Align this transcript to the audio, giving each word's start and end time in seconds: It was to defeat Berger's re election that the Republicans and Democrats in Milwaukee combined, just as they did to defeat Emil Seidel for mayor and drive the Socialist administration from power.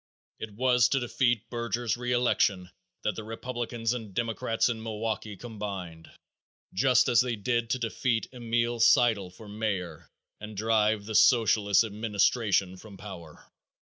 It 0.39 0.53
was 0.55 0.89
to 0.89 0.99
defeat 0.99 1.47
Berger's 1.51 1.95
re 1.95 2.11
election 2.11 2.71
that 3.03 3.13
the 3.15 3.23
Republicans 3.23 3.93
and 3.93 4.15
Democrats 4.15 4.67
in 4.67 4.81
Milwaukee 4.81 5.37
combined, 5.37 6.09
just 6.73 7.07
as 7.07 7.21
they 7.21 7.35
did 7.35 7.69
to 7.69 7.77
defeat 7.77 8.25
Emil 8.33 8.79
Seidel 8.79 9.29
for 9.29 9.47
mayor 9.47 10.09
and 10.39 10.57
drive 10.57 11.05
the 11.05 11.13
Socialist 11.13 11.83
administration 11.83 12.77
from 12.77 12.97
power. 12.97 13.45